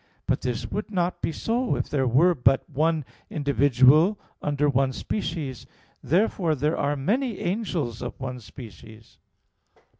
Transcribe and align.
But 0.25 0.41
this 0.41 0.65
would 0.71 0.89
not 0.89 1.21
be 1.21 1.31
so 1.31 1.75
if 1.75 1.87
there 1.87 2.07
were 2.07 2.33
but 2.33 2.67
one 2.67 3.05
individual 3.29 4.19
under 4.41 4.67
one 4.67 4.93
species. 4.93 5.67
Therefore 6.01 6.55
there 6.55 6.75
are 6.75 6.95
many 6.95 7.37
angels 7.37 8.01
of 8.01 8.19
one 8.19 8.39
species. 8.39 9.19